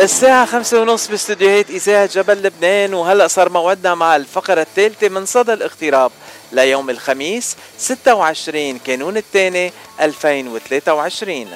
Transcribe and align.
الساعة 0.00 0.46
خمسة 0.46 0.80
ونص 0.80 1.06
باستديوهات 1.08 1.70
إذاعة 1.70 2.06
جبل 2.06 2.42
لبنان 2.42 2.94
وهلأ 2.94 3.26
صار 3.28 3.48
موعدنا 3.48 3.94
مع 3.94 4.16
الفقرة 4.16 4.60
الثالثة 4.60 5.08
من 5.08 5.26
صدى 5.26 5.52
الاغتراب 5.52 6.12
ليوم 6.52 6.90
الخميس 6.90 7.56
26 7.78 8.78
كانون 8.78 9.16
الثاني 9.16 9.72
2023 10.00 11.46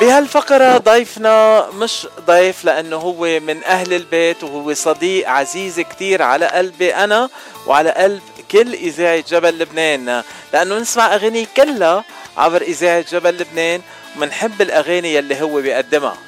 بهالفقرة 0.00 0.78
ضيفنا 0.78 1.66
مش 1.70 2.06
ضيف 2.26 2.64
لأنه 2.64 2.96
هو 2.96 3.40
من 3.40 3.64
أهل 3.64 3.92
البيت 3.92 4.44
وهو 4.44 4.74
صديق 4.74 5.28
عزيز 5.28 5.80
كتير 5.80 6.22
على 6.22 6.46
قلبي 6.46 6.94
أنا 6.94 7.28
وعلى 7.66 7.90
قلب 7.90 8.22
كل 8.50 8.74
إذاعة 8.74 9.24
جبل 9.28 9.58
لبنان. 9.58 10.22
لأنه 10.52 10.78
نسمع 10.78 11.14
أغاني 11.14 11.46
كلها 11.56 12.04
عبر 12.36 12.62
إذاعة 12.62 13.04
جبل 13.10 13.38
لبنان 13.38 13.80
ومنحب 14.16 14.62
الأغاني 14.62 15.14
يلي 15.14 15.42
هو 15.42 15.60
بيقدمها. 15.60 16.18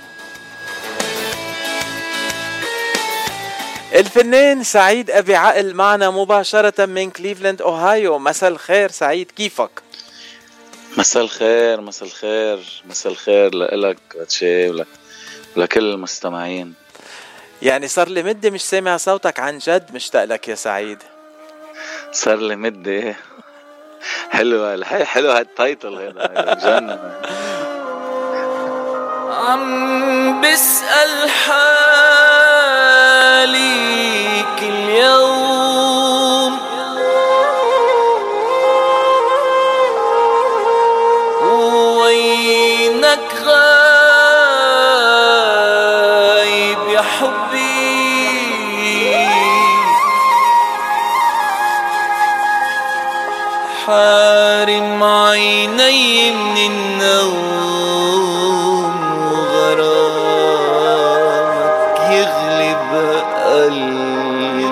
الفنان 3.94 4.62
سعيد 4.62 5.10
أبي 5.10 5.36
عقل 5.36 5.74
معنا 5.74 6.10
مباشرة 6.10 6.86
من 6.86 7.10
كليفلاند 7.10 7.62
أوهايو 7.62 8.18
مساء 8.18 8.50
الخير 8.50 8.90
سعيد 8.90 9.30
كيفك؟ 9.30 9.70
مساء 10.98 11.22
الخير 11.22 11.80
مساء 11.80 12.08
الخير 12.08 12.82
مساء 12.84 13.12
الخير 13.12 13.54
لإلك 13.54 13.98
باتشي 14.14 14.70
ولكل 15.56 15.92
المستمعين. 15.92 16.74
يعني 17.62 17.88
صار 17.88 18.08
لي 18.08 18.22
مدة 18.22 18.50
مش 18.50 18.62
سامع 18.62 18.96
صوتك 18.96 19.40
عن 19.40 19.58
جد 19.58 19.94
مشتاق 19.94 20.24
لك 20.24 20.48
يا 20.48 20.54
سعيد. 20.54 20.98
صار 22.12 22.36
لي 22.36 22.56
مدة. 22.56 23.16
حلوة 24.30 24.84
حلو 24.84 25.30
هالتايتل 25.30 25.94
هذا 25.94 26.54
جنن 26.64 26.98
عم 29.48 30.40
بسأل 30.40 31.30
حالي 31.30 32.76
كل 34.60 34.88
يوم 34.88 35.35
حارم 53.86 55.02
عيني 55.02 56.30
من 56.30 56.56
النوم 56.56 57.76
وغرامك 59.32 59.96
يغلب 62.10 62.90
قلبي. 63.44 64.66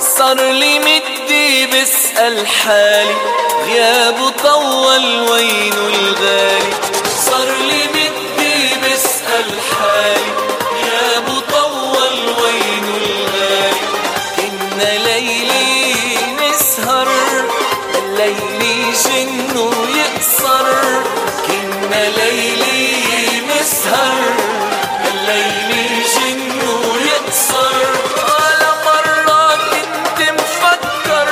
صار 0.00 0.40
لي 0.40 0.78
مدي 0.78 1.66
بسأل 1.66 2.46
حالي 2.46 3.21
ليلي 22.08 23.42
نسهر 23.46 24.34
الليلي 25.10 26.02
جنه 26.14 26.82
يقصر 27.06 27.76
ولا 28.16 28.70
مرة 28.84 29.56
كنت 29.56 30.30
مفكر 30.30 31.28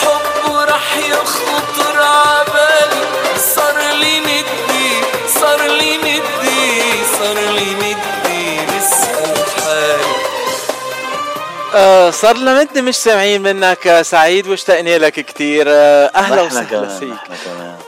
حبه 0.00 0.64
رح 0.64 0.96
يخطر 0.96 2.02
عبالي. 2.02 3.02
صار 3.54 3.78
لي 4.00 4.20
مدي 4.20 4.90
صار 5.40 5.62
لي 5.62 5.98
مدي 5.98 7.04
صار 7.18 7.34
لي 7.34 7.74
مدي 7.74 8.60
بسأل 8.66 9.36
حالي. 9.62 10.12
آه 11.74 12.10
صار 12.10 12.36
لنا 12.36 12.60
مدة 12.60 12.82
مش 12.82 12.96
سامعين 12.96 13.42
منك 13.42 13.86
يا 13.86 14.02
سعيد 14.02 14.48
واشتقنا 14.48 14.98
لك 14.98 15.12
كتير. 15.12 15.66
آه 15.68 16.10
أهلا 16.16 16.42
وسهلا 16.42 16.98
فيك. 16.98 17.14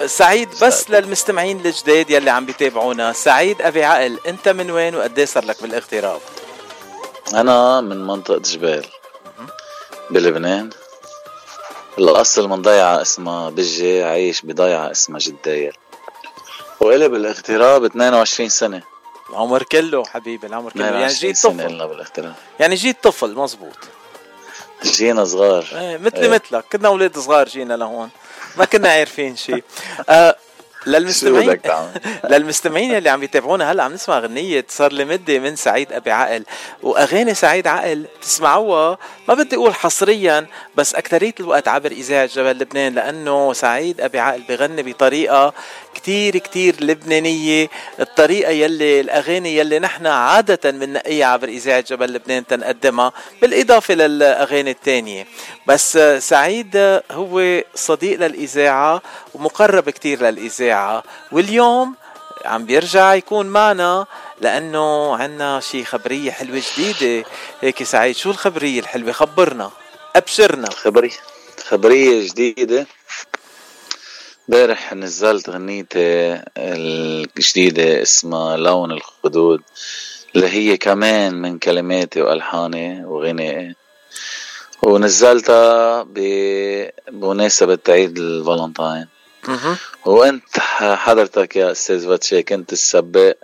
سعيد 0.06 0.48
بس 0.62 0.90
للمستمعين 0.90 1.66
الجداد 1.66 2.10
يلي 2.10 2.30
عم 2.30 2.46
بيتابعونا. 2.46 3.12
سعيد 3.12 3.62
أبي 3.62 3.84
عقل 3.84 4.18
أنت 4.26 4.48
من 4.48 4.70
وين 4.70 4.94
وقد 4.94 5.18
إيه 5.18 5.26
صار 5.26 5.44
لك 5.44 5.62
بالاغتراب؟ 5.62 6.20
أنا 7.34 7.80
من 7.80 8.06
منطقة 8.06 8.38
جبال. 8.38 8.86
بلبنان. 10.10 10.70
الأصل 11.98 12.48
من 12.48 12.62
ضيعة 12.62 13.02
اسمها 13.02 13.50
بجة 13.50 14.08
عايش 14.10 14.42
بضيعة 14.42 14.90
اسمها 14.90 15.20
جداير 15.20 15.78
وإلي 16.80 17.08
بالاغتراب 17.08 17.84
22 17.84 18.48
سنة. 18.48 18.82
العمر 19.30 19.62
كله 19.62 20.04
حبيبي 20.04 20.46
العمر 20.46 20.72
كله. 20.72 20.84
يعني 20.84 21.06
22 21.06 21.32
جيت 21.32 21.42
طفل. 22.16 22.34
يعني 22.60 22.74
جيت 22.74 22.96
طفل 23.02 23.34
مزبوط. 23.34 23.76
جينا 24.84 25.24
صغار. 25.24 25.66
إيه 25.72 25.98
مثلي 25.98 26.22
إيه. 26.22 26.28
مثلك. 26.28 26.64
كنا 26.72 26.88
أولاد 26.88 27.18
صغار 27.18 27.48
جينا 27.48 27.74
لهون. 27.74 28.10
ما 28.56 28.64
كنا 28.64 28.88
عارفين 28.88 29.36
شيء. 29.36 29.64
آه 30.08 30.36
للمستمعين؟ 30.86 31.60
للمستمعين 32.30 32.96
اللي 32.96 33.08
عم 33.08 33.22
يتابعونا 33.22 33.72
هلا 33.72 33.82
عم 33.82 33.92
نسمع 33.92 34.18
غنية 34.18 34.64
صار 34.68 34.92
لي 34.92 35.04
مدة 35.04 35.38
من 35.38 35.56
سعيد 35.56 35.92
أبي 35.92 36.10
عقل 36.10 36.44
وأغاني 36.82 37.34
سعيد 37.34 37.66
عقل 37.66 38.06
تسمعوها 38.22 38.98
ما 39.28 39.34
بدي 39.34 39.56
أقول 39.56 39.74
حصريا 39.74 40.46
بس 40.74 40.94
أكثرية 40.94 41.34
الوقت 41.40 41.68
عبر 41.68 41.92
إذاعة 41.92 42.26
جبل 42.26 42.58
لبنان 42.58 42.94
لأنه 42.94 43.52
سعيد 43.52 44.00
أبي 44.00 44.18
عقل 44.18 44.42
بغني 44.48 44.82
بطريقة 44.82 45.54
كتير 45.94 46.38
كتير 46.38 46.84
لبنانية 46.84 47.68
الطريقة 48.00 48.50
يلي 48.50 49.00
الأغاني 49.00 49.56
يلي 49.56 49.78
نحن 49.78 50.06
عادة 50.06 50.70
بننقيها 50.70 51.26
عبر 51.26 51.48
إذاعة 51.48 51.80
جبل 51.80 52.12
لبنان 52.12 52.46
تنقدمها 52.46 53.12
بالإضافة 53.42 53.94
للأغاني 53.94 54.70
التانية 54.70 55.26
بس 55.66 55.98
سعيد 56.18 57.00
هو 57.10 57.62
صديق 57.74 58.20
للإذاعة 58.20 59.02
ومقرب 59.34 59.90
كتير 59.90 60.22
للإذاعة 60.22 60.69
واليوم 61.32 61.94
عم 62.44 62.66
بيرجع 62.66 63.14
يكون 63.14 63.46
معنا 63.46 64.06
لأنه 64.40 65.16
عنا 65.16 65.60
شي 65.60 65.84
خبرية 65.84 66.30
حلوة 66.30 66.62
جديدة. 66.72 67.28
هيك 67.60 67.82
سعيد 67.82 68.16
شو 68.16 68.30
الخبرية 68.30 68.80
الحلوة؟ 68.80 69.12
خبرنا 69.12 69.70
أبشرنا. 70.16 70.70
خبرية 70.70 71.10
خبرية 71.68 72.28
جديدة. 72.28 72.86
امبارح 74.48 74.94
نزلت 74.94 75.50
غنيتي 75.50 76.42
الجديدة 76.58 78.02
اسمها 78.02 78.56
لون 78.56 78.92
الخدود 78.92 79.62
اللي 80.34 80.48
هي 80.48 80.76
كمان 80.76 81.34
من 81.34 81.58
كلماتي 81.58 82.22
وألحاني 82.22 83.04
وغنائي 83.04 83.74
ونزلتها 84.82 86.02
بمناسبة 86.02 87.78
عيد 87.88 88.18
الفالنتاين. 88.18 89.08
وانت 90.04 90.58
حضرتك 90.78 91.56
يا 91.56 91.72
أستاذ 91.72 92.08
باتشي 92.08 92.42
كنت 92.42 92.72
السباق. 92.72 93.36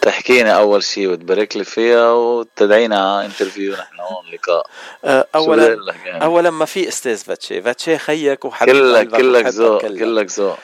تحكينا 0.00 0.50
أول 0.50 0.82
شي 0.82 1.06
وتبارك 1.06 1.56
لي 1.56 1.64
فيها 1.64 2.12
وتدعينا 2.12 3.16
على 3.16 3.26
interview 3.26 3.72
نحن 3.72 4.00
هون 4.00 4.34
لقاء. 4.34 4.66
آه، 5.04 5.26
لك 5.74 5.96
يعني؟ 6.04 6.24
أولا 6.24 6.50
ما 6.50 6.64
في 6.64 6.88
أستاذ 6.88 7.16
باتشي 7.16 7.62
باتشي 7.62 7.98
خيك 7.98 8.44
وحبيب 8.44 8.74
كلك 8.74 9.08
كلك 9.08 9.46
ذوق 9.46 9.82
كلك. 9.82 10.30
ذوق. 10.30 10.58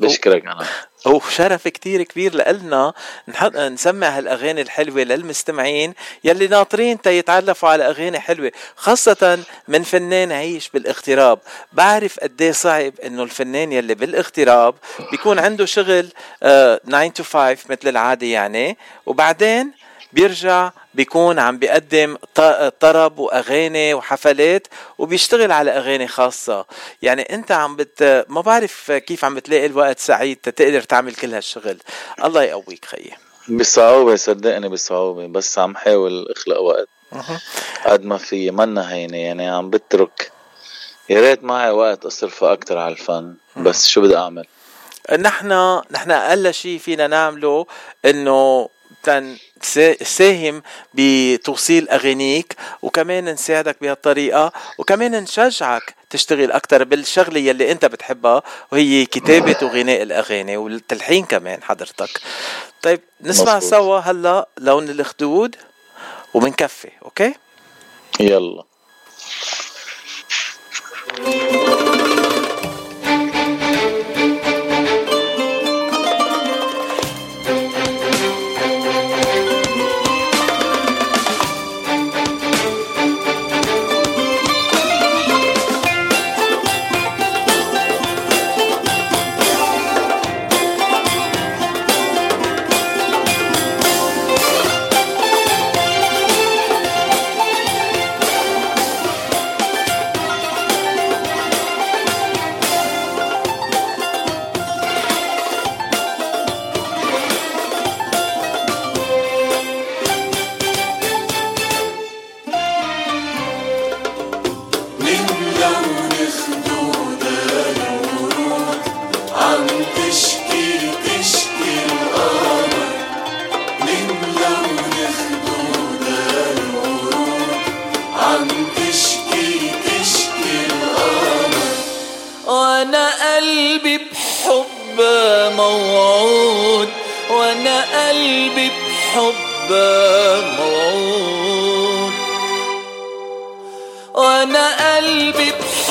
بشكرك 0.00 0.42
أنا. 0.42 0.66
وشرف 1.06 1.68
كتير 1.68 2.02
كبير 2.02 2.34
لنا 2.52 2.92
نحط 3.28 3.56
نسمع 3.56 4.08
هالأغاني 4.08 4.60
الحلوة 4.60 5.02
للمستمعين 5.02 5.94
يلي 6.24 6.46
ناطرين 6.46 7.00
تيتعرفوا 7.00 7.68
على 7.68 7.88
أغاني 7.88 8.20
حلوة 8.20 8.52
خاصة 8.76 9.38
من 9.68 9.82
فنان 9.82 10.32
عايش 10.32 10.68
بالاغتراب. 10.68 11.38
بعرف 11.72 12.20
قد 12.20 12.42
إيه 12.42 12.52
صعب 12.52 12.92
إنه 13.04 13.22
الفنان 13.22 13.72
يلي 13.72 13.94
بالاغتراب 13.94 14.74
بيكون 15.10 15.38
عنده 15.38 15.64
شغل 15.66 16.08
9 16.40 17.12
to 17.18 17.22
5 17.22 17.56
مثل 17.70 17.88
العادة 17.88 18.26
يعني. 18.26 18.76
وبعدين 19.06 19.72
بيرجع 20.16 20.70
بيكون 20.94 21.38
عم 21.38 21.58
بيقدم 21.58 22.16
طرب 22.80 23.18
وأغاني 23.18 23.94
وحفلات 23.94 24.66
وبيشتغل 24.98 25.52
على 25.52 25.70
أغاني 25.70 26.08
خاصة. 26.08 26.66
يعني 27.02 27.22
أنت 27.22 27.52
عم 27.52 27.76
بت 27.76 28.24
ما 28.28 28.40
بعرف 28.40 28.92
كيف 28.92 29.24
عم 29.24 29.34
بتلاقي 29.34 29.66
الوقت 29.66 29.98
سعيد 29.98 30.36
تقدر 30.36 30.80
تعمل 30.80 31.14
كل 31.14 31.34
هالشغل. 31.34 31.78
الله 32.24 32.42
يقويك 32.42 32.84
خيي. 32.84 33.12
بصعوبة 33.48 34.16
صدقني 34.16 34.68
بصعوبة 34.68 35.26
بس 35.26 35.58
عم 35.58 35.76
حاول 35.76 36.32
أخلق 36.36 36.60
وقت. 36.60 36.88
قد 37.86 38.04
ما 38.04 38.18
في 38.18 38.50
منا 38.50 38.92
هينة 38.92 39.16
يعني 39.16 39.48
عم 39.48 39.70
بترك. 39.70 40.32
يا 41.08 41.20
ريت 41.20 41.44
معي 41.44 41.70
وقت 41.70 42.04
اصرفها 42.04 42.52
أكتر 42.52 42.78
على 42.78 42.92
الفن 42.92 43.34
بس 43.56 43.86
شو 43.86 44.00
بدي 44.00 44.16
أعمل؟ 44.16 44.46
نحن 45.20 45.80
نحن 45.90 46.10
أقل 46.10 46.54
شيء 46.54 46.78
فينا 46.78 47.06
نعمله 47.06 47.66
إنه 48.04 48.68
نساهم 49.76 50.62
بتوصيل 50.94 51.88
اغانيك 51.88 52.56
وكمان 52.82 53.24
نساعدك 53.24 53.76
بهالطريقة 53.80 54.52
وكمان 54.78 55.22
نشجعك 55.22 55.94
تشتغل 56.10 56.52
أكثر 56.52 56.84
بالشغله 56.84 57.40
يلي 57.40 57.72
أنت 57.72 57.84
بتحبها 57.84 58.42
وهي 58.72 59.06
كتابة 59.06 59.56
وغناء 59.62 60.02
الأغاني 60.02 60.56
والتلحين 60.56 61.24
كمان 61.24 61.62
حضرتك. 61.62 62.20
طيب 62.82 63.00
نسمع 63.20 63.56
مصبوط. 63.56 63.70
سوا 63.70 63.98
هلا 63.98 64.48
لون 64.58 64.88
الاخدود 64.88 65.56
وبنكفي 66.34 66.90
أوكي؟ 67.02 67.34
يلا. 68.20 68.64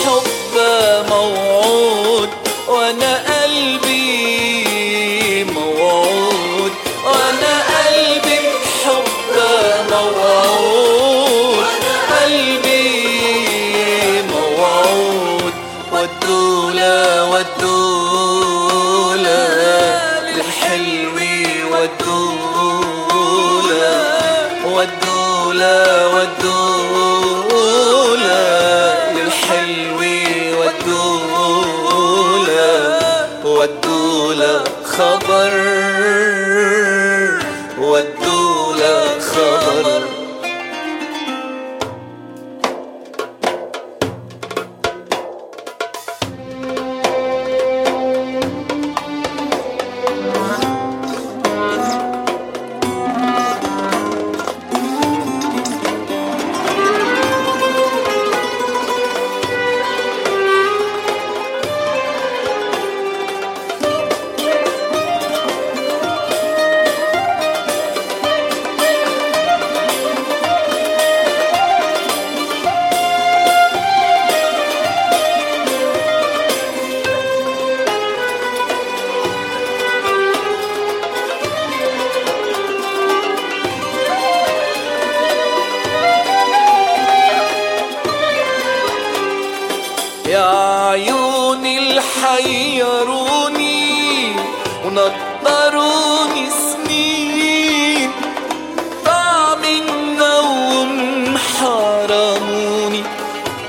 حب 0.06 0.58
موعود. 1.10 1.55
حيروني 92.22 93.86
ونطروني 94.86 96.46
سنين 96.50 98.12
طعم 99.06 99.64
النوم 99.64 101.38
حرموني 101.38 103.04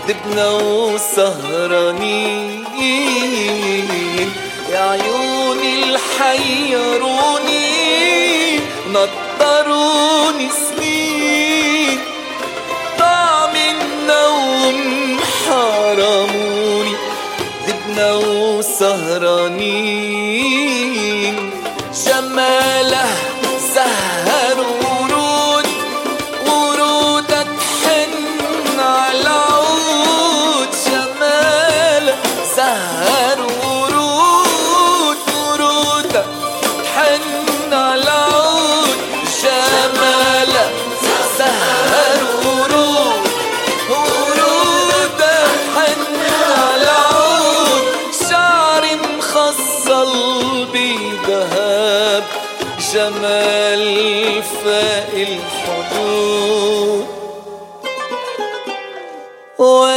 دبنا 0.09 0.49
وسهروني. 0.51 1.46
سهرانين 20.07 21.37
شمالة 22.05 23.26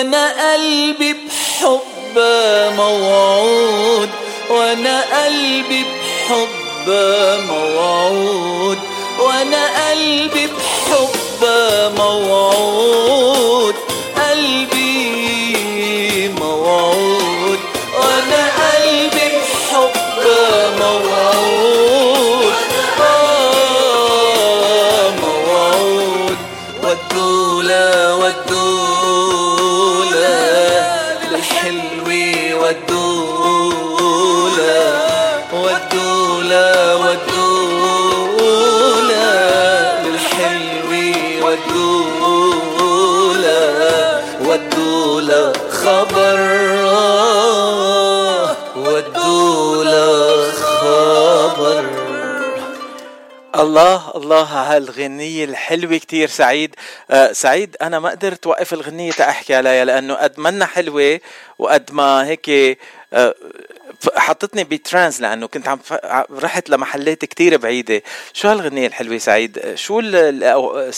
وأنا 0.09 0.53
قلبي 0.53 1.13
بحب 1.13 2.17
موعود 2.77 4.09
وأنا 4.49 5.01
قلبي 5.25 5.83
بحب 5.83 6.87
موعود 7.47 8.77
وأنا 9.19 9.89
قلبي 9.89 10.47
بحب 10.47 11.41
موعود. 11.97 13.75
ودولا 41.49 43.01
ودولا 44.41 45.53
خبر. 45.69 46.39
ودولا 48.75 50.07
خبر. 50.51 51.85
الله 53.55 54.11
الله 54.15 54.41
هالغنية 54.43 55.45
الحلوة 55.45 55.97
كتير 55.97 56.27
سعيد. 56.27 56.75
آه 57.11 57.31
سعيد 57.31 57.75
أنا 57.81 57.99
ما 57.99 58.09
قدرت 58.09 58.47
وقف 58.47 58.73
الغنية 58.73 59.11
تأحكي 59.11 59.55
عليها 59.55 59.85
لأنه 59.85 60.13
قد 60.13 60.33
منا 60.37 60.65
حلوة 60.65 61.19
وقد 61.59 61.89
ما 61.91 62.25
هيك 62.25 62.49
آه 63.13 63.35
حطتني 64.15 64.63
بترانس 64.63 65.21
لأنه 65.21 65.47
كنت 65.47 65.67
عم 65.67 65.79
رحت 66.31 66.69
لمحلات 66.69 67.25
كتير 67.25 67.57
بعيدة. 67.57 68.01
شو 68.33 68.47
هالغنية 68.47 68.87
الحلوة 68.87 69.17
سعيد؟ 69.17 69.75
شو 69.75 69.99
اللي 69.99 70.91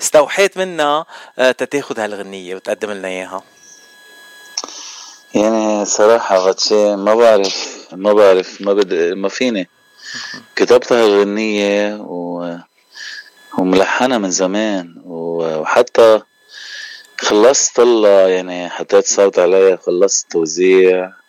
استوحيت 0.00 0.56
منها 0.56 1.06
آه، 1.38 1.52
تتاخذ 1.52 2.00
هالغنية 2.00 2.54
وتقدم 2.54 2.90
لنا 2.90 3.08
إياها؟ 3.08 3.42
يعني 5.34 5.84
صراحة 5.84 6.36
غتشي 6.36 6.96
ما 6.96 7.14
بعرف 7.14 7.86
ما 7.92 8.12
بعرف 8.12 8.60
ما 8.60 8.72
بد 8.72 8.94
ما 8.94 9.28
فيني. 9.28 9.68
كتبتها 10.56 11.06
الغنية 11.06 11.94
و... 11.94 12.56
وملحنها 13.58 14.18
من 14.18 14.30
زمان 14.30 15.02
وحتى 15.04 16.20
خلصت 17.20 17.80
الله 17.80 18.28
يعني 18.28 18.70
حطيت 18.70 19.06
صوت 19.06 19.38
عليها 19.38 19.76
خلصت 19.76 20.32
توزيع. 20.32 21.23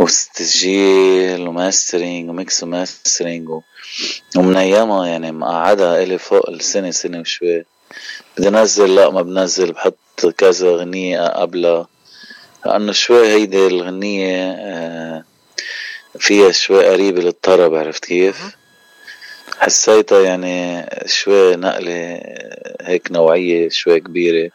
وتسجيل 0.00 1.48
و 1.48 1.56
mastering 1.56 2.30
و 2.30 2.38
mix 2.38 2.62
و 2.62 2.71
mastering 2.71 3.48
ومن 4.36 4.56
ايامها 4.56 5.06
يعني 5.06 5.32
مقعدها 5.32 6.02
إلي 6.02 6.18
فوق 6.18 6.50
السنة 6.50 6.90
سنة 6.90 7.20
وشوي. 7.20 7.64
بدي 8.36 8.48
أنزل 8.48 8.94
لا 8.94 9.10
ما 9.10 9.22
بنزل 9.22 9.72
بحط 9.72 10.26
كذا 10.36 10.76
غنية 10.76 11.28
قبلها 11.28 11.88
لأنه 12.66 12.92
شوي 12.92 13.28
هيدي 13.28 13.66
الغنية 13.66 14.52
آه، 14.52 15.24
فيها 16.18 16.52
شوي 16.52 16.86
قريبة 16.86 17.22
للطرب 17.22 17.74
عرفت 17.74 18.04
كيف؟ 18.04 18.56
حسيتها 19.58 20.20
يعني 20.20 20.86
شوي 21.06 21.56
نقلة 21.56 22.20
هيك 22.80 23.12
نوعية 23.12 23.68
شوي 23.68 24.00
كبيرة. 24.00 24.50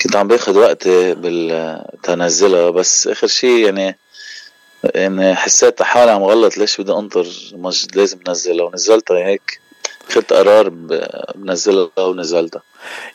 كنت 0.00 0.16
عم 0.16 0.28
باخد 0.28 0.56
وقتي 0.56 1.14
بالتنزلها 1.14 2.70
بس 2.70 3.06
آخر 3.06 3.26
شي 3.26 3.62
يعني 3.62 3.98
يعني 4.84 5.34
حسيت 5.34 5.82
حالي 5.82 6.10
عم 6.10 6.22
غلط 6.22 6.58
ليش 6.58 6.80
بدي 6.80 6.92
أنطر 6.92 7.26
مش 7.52 7.86
لازم 7.94 8.18
نزلها 8.28 8.64
ونزلتها 8.64 9.26
هيك. 9.26 9.60
خدت 10.08 10.32
قرار 10.32 10.68
بنزلها 11.34 11.90
ونزلتها. 11.98 12.62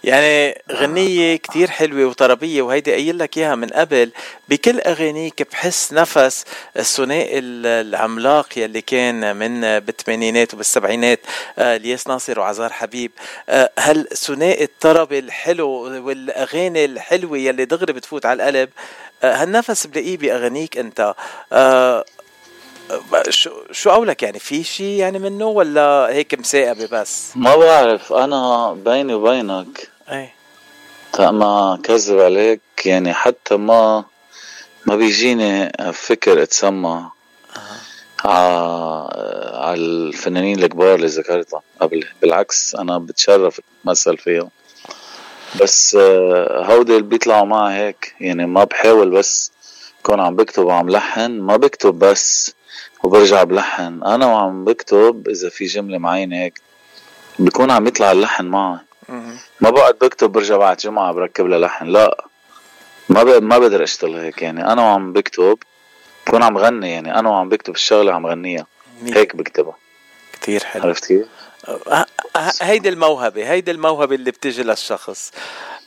يعني 0.03 0.61
غنية 0.71 1.35
كتير 1.35 1.69
حلوة 1.69 2.05
وطربية 2.05 2.61
وهيدي 2.61 2.91
قايل 2.91 3.19
لك 3.19 3.37
إياها 3.37 3.55
من 3.55 3.67
قبل. 3.67 4.11
بكل 4.49 4.79
أغانيك 4.79 5.47
بحس 5.51 5.93
نفس 5.93 6.45
الثنائي 6.77 7.39
العملاق 7.39 8.57
يلي 8.57 8.81
كان 8.81 9.35
من 9.35 9.79
بالثمانينات 9.79 10.53
وبالسبعينات 10.53 11.19
آه، 11.57 11.75
الياس 11.75 12.07
ناصر 12.07 12.39
وعزار 12.39 12.73
حبيب. 12.73 13.11
آه، 13.49 13.71
هل 13.79 14.07
ثنائي 14.07 14.63
الطرب 14.63 15.13
الحلو 15.13 15.69
والأغاني 16.07 16.85
الحلوة 16.85 17.37
يلي 17.37 17.65
دغري 17.65 17.93
بتفوت 17.93 18.25
على 18.25 18.49
القلب 18.49 18.69
هالنفس 19.23 19.87
بلاقيه 19.87 20.17
باغانيك 20.17 20.77
أنت؟ 20.77 21.15
شو 23.29 23.51
شو 23.71 23.89
قولك 23.89 24.23
يعني 24.23 24.39
في 24.39 24.63
شيء 24.63 24.99
يعني 24.99 25.19
منه 25.19 25.45
ولا 25.45 26.07
هيك 26.09 26.39
مساقبه 26.39 26.87
بس؟ 26.91 27.31
ما 27.35 27.55
بعرف 27.55 28.13
أنا 28.13 28.73
بيني 28.73 29.13
وبينك 29.13 29.89
اي 30.11 30.29
ما 31.19 31.79
كذب 31.83 32.19
عليك 32.19 32.61
يعني 32.85 33.13
حتى 33.13 33.57
ما 33.57 34.05
ما 34.85 34.95
بيجيني 34.95 35.71
فكر 35.93 36.43
أتسمع 36.43 37.11
على 38.25 39.73
الفنانين 39.73 40.63
الكبار 40.63 40.95
اللي 40.95 41.07
ذكرتها 41.07 41.61
قبل. 41.79 42.07
بالعكس 42.21 42.75
أنا 42.75 42.97
بتشرف 42.97 43.61
اتمثل 43.81 44.17
فيهم. 44.17 44.49
بس 45.61 45.97
آه، 45.99 46.65
هودي 46.65 46.91
اللي 46.97 47.07
بيطلعوا 47.07 47.45
معي 47.45 47.77
هيك 47.79 48.15
يعني 48.21 48.45
ما 48.45 48.63
بحاول 48.63 49.09
بس 49.11 49.51
كون 50.03 50.19
عم 50.19 50.35
بكتب 50.35 50.63
وعم 50.65 50.89
لحن 50.89 51.31
ما 51.39 51.57
بكتب 51.57 51.99
بس 51.99 52.53
وبرجع 53.03 53.43
بلحن. 53.43 54.03
أنا 54.03 54.25
وعم 54.25 54.65
بكتب 54.65 55.27
إذا 55.29 55.49
في 55.49 55.65
جملة 55.65 55.97
معينة 55.97 56.35
هيك 56.35 56.61
بكون 57.39 57.71
عم 57.71 57.87
يطلع 57.87 58.11
اللحن 58.11 58.45
معي 58.45 58.79
ما 59.61 59.69
بقعد 59.69 59.93
بكتب 60.01 60.31
برجع 60.31 60.57
بعد 60.57 60.77
جمعة 60.77 61.11
بركب 61.13 61.45
لها 61.45 61.59
لحن 61.59 61.85
لا. 61.85 62.25
ما 63.09 63.23
ب... 63.23 63.27
ما 63.43 63.57
بقدر 63.57 63.83
أشتغل 63.83 64.15
هيك 64.15 64.41
يعني 64.41 64.71
أنا 64.73 64.81
وعم 64.81 65.13
بكتب 65.13 65.57
بكون 66.27 66.43
عم 66.43 66.57
غني 66.57 66.91
يعني 66.91 67.19
أنا 67.19 67.29
وعم 67.29 67.49
بكتب 67.49 67.75
الشغلة 67.75 68.13
عم 68.13 68.27
غنيها. 68.27 68.65
هيك 69.03 69.35
بكتبها. 69.35 69.75
كثير 70.41 70.63
حلو. 70.63 70.83
عرفت 70.83 71.05
كيف؟ 71.05 71.27
هيدي 72.61 72.89
الموهبة 72.89 73.49
هيدي 73.51 73.71
الموهبة 73.71 74.15
اللي 74.15 74.31
بتجي 74.31 74.63
للشخص. 74.63 75.31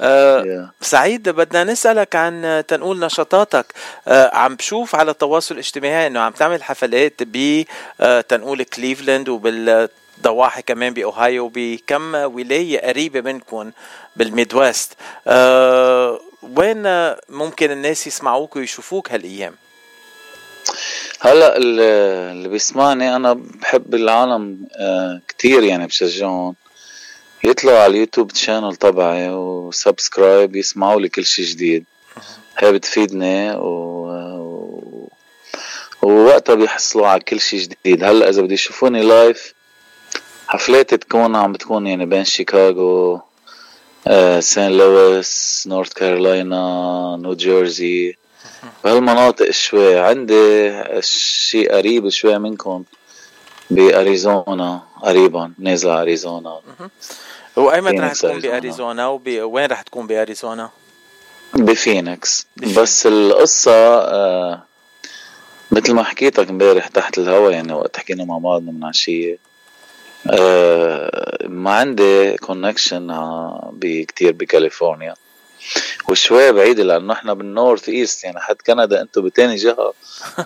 أه 0.01 0.71
سعيد 0.81 1.29
بدنا 1.29 1.65
نسألك 1.65 2.17
عن 2.17 2.65
تنقول 2.69 2.99
نشاطاتك. 3.01 3.67
أه 4.09 4.31
عم 4.37 4.55
بشوف 4.57 4.95
على 4.95 5.11
التواصل 5.11 5.55
الاجتماعي 5.55 6.07
إنه 6.07 6.21
عم 6.21 6.33
تعمل 6.33 6.63
حفلات 6.63 7.15
ب 7.21 7.65
أه 8.01 8.21
تنقول 8.21 8.63
كليفلاند 8.63 9.29
وبالضواحي 9.29 10.63
كمان 10.63 10.95
بأوهايو 10.95 11.51
بكم 11.55 12.15
ولاية 12.15 12.81
قريبة 12.81 13.21
منكم 13.21 13.71
بال 14.17 14.34
Midwest 14.34 14.93
أه 15.27 16.21
وين 16.43 16.83
ممكن 17.29 17.71
الناس 17.71 18.07
يسمعوك 18.07 18.57
ويشوفوك 18.57 19.13
هالأيام؟ 19.13 19.55
هلا 21.21 21.57
اللي 21.57 22.49
بيسمعني 22.49 23.17
أنا 23.17 23.33
بحب 23.33 23.95
العالم 23.95 24.67
آه، 24.77 25.21
كتير 25.29 25.63
يعني 25.63 25.87
بشجعهم 25.87 26.55
يطلعوا 27.45 27.79
على 27.79 27.91
ال 27.91 27.96
YouTube 27.96 28.35
channel 28.35 28.77
تبعي 28.77 29.31
و 29.31 29.43
subscribe 29.43 30.57
يسمعوا 30.57 31.01
لي 31.01 31.09
كل 31.09 31.25
شي 31.25 31.43
جديد. 31.43 31.85
هي 32.59 32.73
بتفيدني 32.73 33.53
و... 33.53 33.71
ووقتها 36.03 36.55
بيحصلوا 36.55 37.07
على 37.07 37.21
كل 37.21 37.41
شي 37.41 37.57
جديد. 37.59 38.05
هلا 38.05 38.29
إذا 38.29 38.43
بده 38.43 38.55
يشوفوني 38.55 39.03
live 39.03 39.55
حفلاتي 40.49 40.97
تكون 40.97 41.37
عم 41.37 41.53
بتكون 41.53 41.87
يعني 41.87 42.07
بين 42.07 42.25
شيكاغو 42.25 43.21
آه، 44.07 44.41
سان 44.41 44.73
لويس 44.73 45.65
نورث 45.67 45.93
كارولاينا 45.93 47.17
نيو 47.23 47.35
جيرسي. 47.35 48.20
بهالمناطق 48.85 49.51
شوي. 49.51 49.99
عندي 49.99 50.73
شيء 51.03 51.73
قريب 51.73 52.09
شوي 52.09 52.39
منكم 52.39 52.85
بأريزونا 53.71 54.83
قريبا 55.03 55.53
نازل 55.59 55.91
أريزونا. 55.91 56.61
وايمتى 57.57 57.97
رح 57.97 58.13
تكون 58.13 58.41
بأريزونا؟ 58.41 59.09
وين 59.09 59.67
رح 59.67 59.83
تكون 59.83 60.07
بأريزونا؟ 60.07 60.71
بفينيكس. 61.55 62.47
بس 62.57 63.07
القصة 63.07 63.73
آه 63.99 64.63
مثل 65.71 65.95
ما 65.95 66.03
حكيتك 66.03 66.51
امبارح 66.51 66.87
تحت 66.89 67.19
الهوا 67.19 67.51
يعني 67.51 67.73
وقت 67.73 67.97
حكينا 67.97 68.25
مع 68.25 68.39
بعض 68.39 68.63
من 68.63 68.85
عشية 68.85 69.39
آه 70.31 71.47
ما 71.47 71.75
عندي 71.75 72.37
connection 72.37 73.07
بكتير 73.73 74.33
بكاليفورنيا. 74.33 75.15
وشوي 76.09 76.53
بعيدة 76.53 76.83
لأنه 76.83 77.13
إحنا 77.13 77.33
بال 77.33 77.89
northeast 77.89 78.25
يعني 78.25 78.41
حد 78.41 78.57
كندا 78.67 79.01
انتو 79.01 79.23
بتاني 79.23 79.57
جهة 79.57 79.95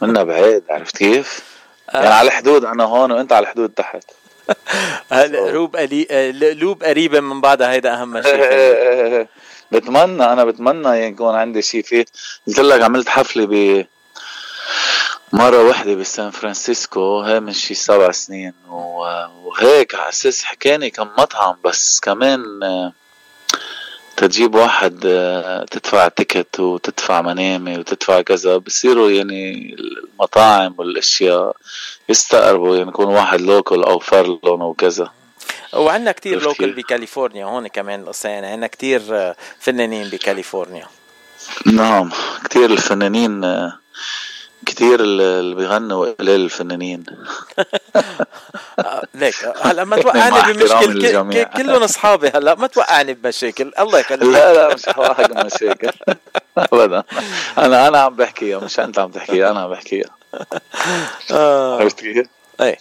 منا 0.02 0.22
بعيد 0.22 0.62
عرفت 0.70 0.96
كيف؟ 0.96 1.42
يعني 1.94 2.06
على 2.08 2.26
الحدود 2.26 2.64
أنا 2.64 2.84
هون 2.84 3.12
وأنت 3.12 3.32
على 3.32 3.42
الحدود 3.42 3.70
تحت. 3.70 4.04
هلا 5.12 5.50
لوب 5.50 5.76
قلي... 5.76 6.06
لوب 6.32 6.82
قريبة 6.82 7.20
من 7.20 7.40
بعضها 7.40 7.72
هيدا 7.72 7.94
أهم 7.94 8.22
شيء 8.22 9.26
بتمنى 9.72 10.24
أنا 10.24 10.44
بتمنى 10.44 10.88
يكون 10.88 11.34
عندي 11.34 11.62
شيء 11.62 11.82
فيه. 11.82 12.04
قلت 12.46 12.60
لك 12.60 12.82
عملت 12.82 13.08
حفلة 13.08 13.46
ب 13.46 13.86
مرة 15.32 15.62
واحدة 15.62 15.94
بسان 15.94 16.30
فرانسيسكو 16.30 17.20
هي 17.20 17.40
من 17.40 17.52
شي 17.52 17.74
سبع 17.74 18.10
سنين 18.10 18.52
وهيك 18.68 19.94
على 19.94 20.08
أساس 20.08 20.44
حكاني 20.44 20.90
كم 20.90 21.08
مطعم 21.18 21.56
بس 21.64 22.00
كمان 22.00 22.42
تجيب 24.16 24.54
واحد 24.54 25.00
آه، 25.06 25.64
تدفع 25.64 26.08
ticket 26.08 26.60
وتدفع 26.60 27.22
منامة 27.22 27.78
وتدفع 27.78 28.20
كذا 28.20 28.56
بصيروا 28.56 29.10
يعني 29.10 29.74
المطاعم 29.78 30.74
والأشياء 30.78 31.56
يستقربوا 32.08 32.76
يعني 32.76 32.88
يكون 32.88 33.06
واحد 33.06 33.40
لوكل 33.40 33.82
أو 33.82 33.98
فرلون 33.98 34.62
وكذا 34.62 35.10
وعندنا 35.72 36.12
كتير 36.12 36.42
لوكل 36.42 36.72
بكاليفورنيا 36.72 37.44
هون 37.44 37.66
كمان 37.66 38.00
القصة 38.00 38.28
يعني 38.28 38.46
عندنا 38.46 38.66
كتير 38.66 39.02
آه، 39.10 39.36
فنانين 39.60 40.08
بكاليفورنيا. 40.08 40.86
نعم 41.66 42.10
كتير 42.44 42.70
الفنانين 42.70 43.44
آه، 43.44 43.78
كتير 44.64 45.00
اللي 45.00 45.54
بيغنوا 45.54 46.12
قليل 46.18 46.40
الفنانين. 46.40 47.04
ليك 49.14 49.34
هلا 49.66 49.84
ما 49.84 49.96
توقعني 49.96 50.52
بمشكل 50.52 51.44
كلهم 51.56 51.82
أصحابي 51.82 52.28
هلا 52.28 52.54
ما 52.54 52.66
توقعني 52.66 53.14
بمشاكل 53.14 53.72
الله 53.78 53.98
يخليك. 53.98 54.22
لا 54.22 54.54
لا 54.54 54.74
مش 54.74 54.82
واحد 54.96 55.44
مشاكل. 55.46 55.90
ابدا. 56.58 57.02
أنا 57.58 57.88
أنا 57.88 57.98
عم 57.98 58.16
بحكيها 58.16 58.58
مش 58.58 58.80
أنت 58.80 58.98
عم 58.98 59.10
تحكيها 59.10 59.50
أنا 59.50 59.60
عم 59.60 59.70
بحكيها 59.70 60.10
آه. 61.30 61.80
عرفت 61.80 62.00
كيف؟ 62.00 62.26
إيه. 62.60 62.78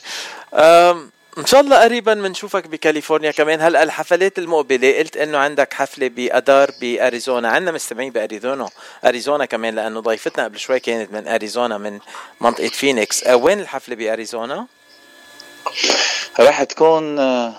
إن 1.37 1.45
شاء 1.45 1.61
الله 1.61 1.83
قريبا 1.83 2.13
بنشوفك 2.13 2.67
بكاليفورنيا 2.67 3.31
كمان. 3.31 3.61
هلأ 3.61 3.83
الحفلات 3.83 4.39
المقبلة 4.39 4.97
قلت 4.97 5.17
إنه 5.17 5.37
عندك 5.37 5.73
حفلة 5.73 6.07
بأدار 6.07 6.71
بأريزونا. 6.81 7.49
عندنا 7.49 7.71
مستمعين 7.71 8.11
بأريزونا. 8.11 8.69
أريزونا 9.05 9.45
كمان 9.45 9.75
لأنه 9.75 9.99
ضيفتنا 9.99 10.43
قبل 10.43 10.59
شوي 10.59 10.79
كانت 10.79 11.13
من 11.13 11.27
أريزونا 11.27 11.77
من 11.77 11.99
منطقة 12.41 12.67
فينيكس. 12.67 13.23
أه 13.23 13.35
وين 13.35 13.59
الحفلة 13.59 13.95
بأريزونا؟ 13.95 14.67
راح 16.39 16.63
تكون 16.63 17.19
أه، 17.19 17.53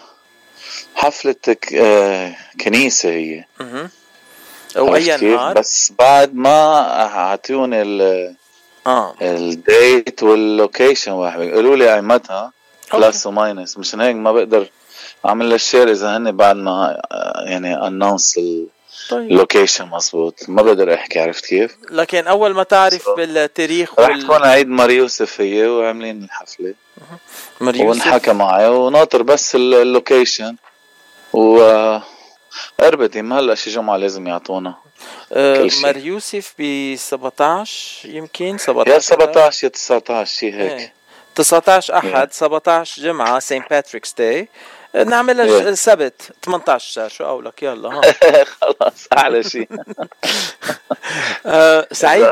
حفلة 0.95 1.57
أه، 1.75 2.37
كنيسة 2.61 3.09
هي. 3.11 3.45
أها 3.61 3.90
واي 4.76 5.16
نهار 5.16 5.54
بس 5.54 5.93
بعد 5.99 6.35
ما 6.35 6.81
اعطوني 7.07 7.83
ال 7.83 8.35
آه. 8.87 9.14
ال 9.23 9.43
date 9.43 10.23
وال 10.23 10.41
location 10.41 11.12
واحد. 11.12 11.38
قالوا 11.40 11.76
لي 11.76 11.95
ايمتها 11.95 12.52
plus 12.93 13.26
و 13.26 13.34
minus. 13.34 13.79
مشان 13.79 14.00
هيك 14.00 14.17
ما 14.17 14.33
بقدر 14.33 14.69
أعمل 15.26 15.49
لها 15.49 15.59
share 15.59 15.91
إذا 15.91 16.17
هن 16.17 16.37
بعد 16.37 16.57
ما 16.57 17.00
يعني 17.47 17.87
announce 17.87 18.41
ال 19.12 19.21
location 19.21 19.87
مزبوط. 19.87 20.35
ما 20.49 20.62
بقدر 20.62 20.95
أحكي 20.95 21.21
عرفت 21.21 21.47
كيف؟ 21.47 21.76
لكن 21.91 22.26
أول 22.26 22.55
ما 22.55 22.62
تعرف 22.62 23.11
بالتاريخ 23.17 24.00
رح 24.00 24.19
تكون 24.23 24.45
عيد 24.45 24.69
مار 24.69 24.91
يوسف 24.91 25.41
هي 25.41 25.67
وعاملين 25.67 26.25
الحفلة. 26.25 26.75
مار 27.61 27.76
يوسف. 27.76 28.07
ونحكى 28.07 28.33
معي 28.33 28.69
وناطر 28.69 29.23
بس 29.23 29.55
ال 29.55 29.66
location 29.66 30.57
و 31.33 31.59
already 32.81 33.23
ما 33.23 33.38
هلأ 33.38 33.55
شي 33.55 33.71
جمعة 33.71 33.97
لازم 33.97 34.26
يعطونا 34.26 34.75
أه 35.33 35.71
مار 35.83 35.97
يوسف 35.97 36.55
ب 36.59 36.95
17 36.97 38.09
يمكن 38.09 38.59
17 38.59 38.91
يا 38.91 38.99
17 38.99 39.64
يا 39.64 39.69
19 39.69 40.33
شي 40.33 40.53
هيك. 40.53 40.73
إيه. 40.73 40.93
19 41.35 41.95
أحد 41.99 42.33
17 42.33 43.03
جمعة 43.03 43.38
Saint 43.38 43.62
Patrick's 43.71 44.14
Day 44.19 44.49
نعملها 44.95 45.69
السبت 45.69 46.23
18 46.45 46.93
شهر 46.93 47.09
شو 47.09 47.25
قولك؟ 47.25 47.62
يلا 47.62 47.88
ها. 47.88 48.00
خلاص 48.61 49.07
أعلى 49.19 49.43
شيء 49.43 49.69
آه، 51.47 51.87
سعيد. 51.93 52.25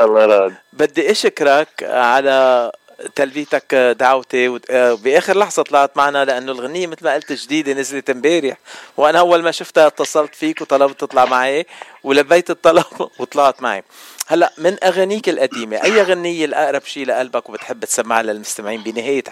بدي 0.73 1.11
أشكرك 1.11 1.69
على 1.83 2.71
تلبيتك 3.15 3.75
دعوتي 3.75 4.59
آه، 4.69 4.93
بآخر 4.93 5.37
لحظة 5.37 5.63
طلعت 5.63 5.97
معنا 5.97 6.25
لأنه 6.25 6.51
الغنية 6.51 6.87
مثل 6.87 7.03
ما 7.05 7.13
قلت 7.13 7.31
جديدة 7.31 7.73
نزلت 7.73 8.09
امبارح. 8.09 8.57
وأنا 8.97 9.19
أول 9.19 9.43
ما 9.43 9.51
شفتها 9.51 9.87
اتصلت 9.87 10.35
فيك 10.35 10.61
وطلبت 10.61 10.99
تطلع 10.99 11.25
معي 11.25 11.65
ولبيت 12.03 12.49
الطلب 12.49 12.85
وطلعت 13.19 13.61
معي. 13.61 13.83
هلا 14.27 14.53
من 14.57 14.83
اغانيك 14.83 15.29
القديمة 15.29 15.83
أي 15.83 16.01
غنيه 16.03 16.45
الأقرب 16.45 16.83
شيء 16.85 17.05
لقلبك 17.05 17.49
وبتحب 17.49 17.85
تسمعها 17.85 18.23
للمستمعين 18.23 18.83
بنهاية 18.83 19.23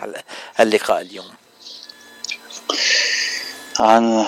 هاللقاء 0.56 1.02
اليوم 1.02 1.32
عن 3.80 4.26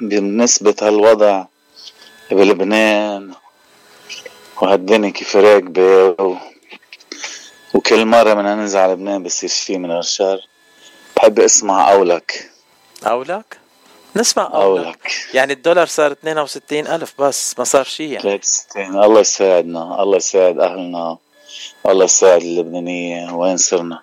بالنسبة 0.00 0.76
هالوضع 0.82 1.44
بلبنان 2.30 3.32
وهالدنيا 4.62 5.10
كيف 5.10 5.36
راكبة 5.36 6.06
و... 6.24 6.36
وكل 7.74 8.06
مرة 8.06 8.34
من 8.34 8.44
ننزل 8.44 8.78
على 8.78 8.92
لبنان 8.92 9.22
بصير 9.22 9.48
شي 9.48 9.78
من 9.78 9.90
هالشر 9.90 10.46
بحب 11.16 11.40
أسمع 11.40 11.92
أولك 11.92 12.50
أولك؟ 13.06 13.61
نسمع. 14.16 14.50
أولك 14.54 15.12
يعني 15.34 15.52
الدولار 15.52 15.86
صار 15.86 16.12
62 16.12 16.86
ألف 16.86 17.20
بس 17.20 17.58
ما 17.58 17.64
صار 17.64 17.84
شيء 17.84 18.08
يعني. 18.08 18.22
63 18.22 19.04
الله 19.04 19.20
يساعدنا 19.20 20.02
الله 20.02 20.16
يساعد 20.16 20.58
أهلنا 20.58 21.18
الله 21.88 22.04
يساعد 22.04 22.40
اللبنانية 22.42 23.32
وين 23.32 23.56
صرنا؟ 23.56 24.02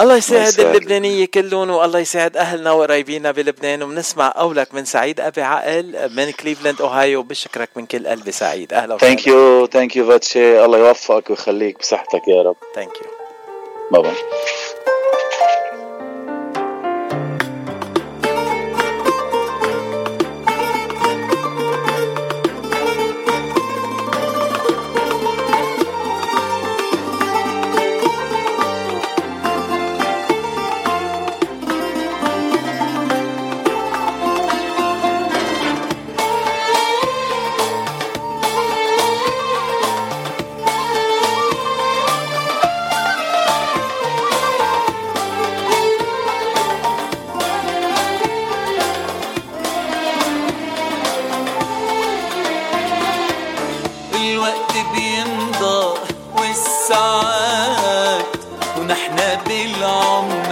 الله 0.00 0.16
يساعد 0.16 0.60
اللبنانية 0.60 1.26
كلهم 1.26 1.70
والله 1.70 1.98
يساعد 1.98 2.36
أهلنا 2.36 2.72
وقرايبينا 2.72 3.30
بلبنان. 3.30 3.82
وبنسمع 3.82 4.32
قولك 4.36 4.74
من 4.74 4.84
سعيد 4.84 5.20
أبي 5.20 5.42
عقل 5.42 6.10
من 6.16 6.30
كليفلاند 6.30 6.80
أوهايو 6.80 7.22
بشكرك 7.22 7.70
من 7.76 7.86
كل 7.86 8.06
قلبي 8.06 8.32
سعيد. 8.32 8.72
أهلا 8.72 8.94
وسهلا. 8.94 9.10
thank 9.10 9.26
you 9.26 9.66
thank 9.66 9.96
you 9.96 10.06
فاتشي 10.06 10.64
الله 10.64 10.78
يوفقك 10.78 11.30
ويخليك 11.30 11.78
بصحتك 11.78 12.28
يا 12.28 12.42
رب. 12.42 12.56
thank 12.74 12.96
you 12.96 13.10
باي 13.90 14.02
باي 14.02 14.14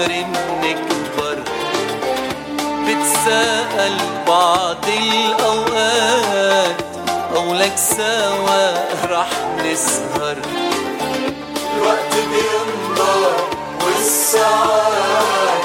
عمري 0.04 0.26
نكبر 0.62 1.38
بتسأل 2.86 3.96
بعض 4.26 4.84
الأوقات 4.88 6.76
قولك 7.34 7.72
سوا 7.76 8.72
رح 9.10 9.28
نسهر. 9.64 10.36
الوقت 11.76 12.12
بيمضى 12.14 13.26
والساعات 13.84 15.64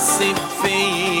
أشبعت 0.00 1.20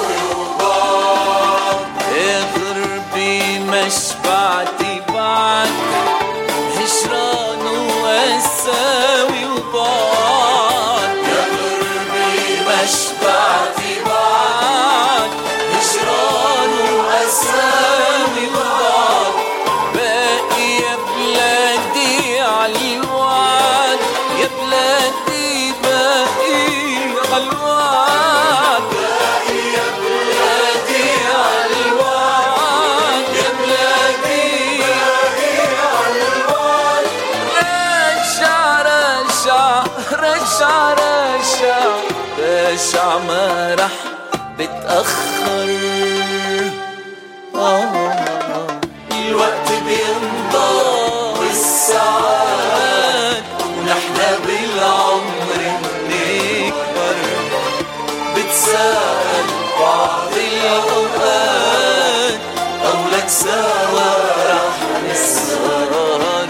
سوا 63.31 64.11
رح 64.49 64.77
نسهر 65.11 66.47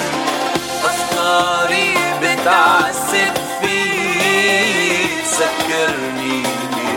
أفكاري 0.86 1.94
بتعذب 2.22 3.34
فيك 3.62 5.12
تذكرني 5.32 6.44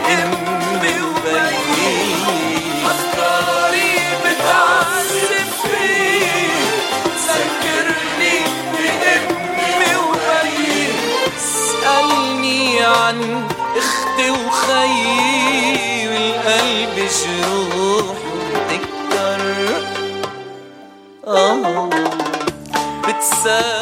بأمي 0.07 1.01
وبيي 1.01 2.15
أفكاري 2.85 3.93
بتعذب 4.25 5.47
فيك 5.61 6.51
تذكرني 7.27 8.37
بأمي 8.73 9.95
وبيي 9.95 10.87
اسألني 11.37 12.79
عن 12.85 13.43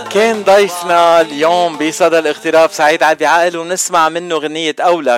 كان 0.10 0.43
ضيفنا 0.43 1.21
اليوم 1.21 1.78
بصدى 1.78 2.19
الاغتراب 2.19 2.71
سعيد 2.71 3.04
عبد 3.04 3.23
عقل 3.23 3.58
ونسمع 3.58 4.10
منه 4.10 4.36
غنية 4.38 4.76
أولك 4.80 5.12